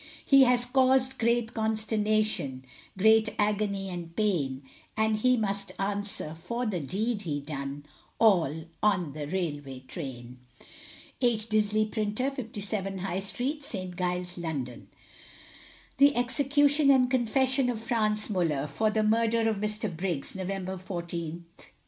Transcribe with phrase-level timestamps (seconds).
[0.25, 2.65] He has caused great consternation,
[2.97, 4.63] Great agony and pain,
[4.97, 7.85] And he must answer for the deed he done
[8.17, 10.39] All on the railway train.
[11.21, 11.47] H.
[11.49, 13.95] DISLEY, Printer, 57, High street, St.
[13.95, 14.87] Giles, London.
[15.97, 19.87] THE EXECUTION AND CONFESSION OF FRANZ MULLER, For the Murder of Mr.
[19.95, 21.71] BRIGGS, November 14th, 1864.